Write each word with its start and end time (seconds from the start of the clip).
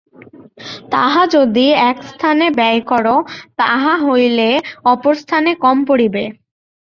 তাহা 0.91 1.21
যদি 1.35 1.65
এক 1.89 1.97
স্থানে 2.09 2.45
ব্যয় 2.57 2.81
কর, 2.83 3.05
তাহা 3.59 3.93
হইলে 4.05 4.49
অপর 4.85 5.13
স্থানে 5.23 5.51
কম 5.63 5.77
পড়িবে। 5.87 6.23